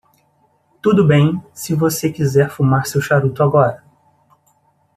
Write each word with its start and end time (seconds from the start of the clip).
Tudo 0.81 1.05
bem 1.07 1.39
se 1.53 1.75
você 1.75 2.11
quiser 2.11 2.49
fumar 2.49 2.87
seu 2.87 2.99
charuto 2.99 3.43
agora. 3.43 3.83